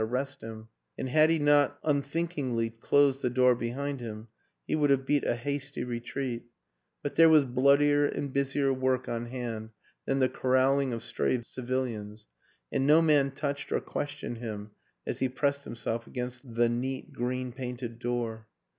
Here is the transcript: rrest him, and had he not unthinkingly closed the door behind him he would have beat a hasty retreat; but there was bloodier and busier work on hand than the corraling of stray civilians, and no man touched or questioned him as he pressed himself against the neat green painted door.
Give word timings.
rrest 0.03 0.41
him, 0.41 0.67
and 0.97 1.07
had 1.09 1.29
he 1.29 1.37
not 1.37 1.77
unthinkingly 1.83 2.71
closed 2.71 3.21
the 3.21 3.29
door 3.29 3.53
behind 3.53 3.99
him 3.99 4.27
he 4.65 4.75
would 4.75 4.89
have 4.89 5.05
beat 5.05 5.23
a 5.23 5.35
hasty 5.35 5.83
retreat; 5.83 6.43
but 7.03 7.13
there 7.13 7.29
was 7.29 7.45
bloodier 7.45 8.07
and 8.07 8.33
busier 8.33 8.73
work 8.73 9.07
on 9.07 9.27
hand 9.27 9.69
than 10.07 10.17
the 10.17 10.27
corraling 10.27 10.91
of 10.91 11.03
stray 11.03 11.39
civilians, 11.43 12.25
and 12.71 12.87
no 12.87 12.99
man 12.99 13.29
touched 13.29 13.71
or 13.71 13.79
questioned 13.79 14.39
him 14.39 14.71
as 15.05 15.19
he 15.19 15.29
pressed 15.29 15.65
himself 15.65 16.07
against 16.07 16.55
the 16.55 16.67
neat 16.67 17.13
green 17.13 17.51
painted 17.51 17.99
door. 17.99 18.47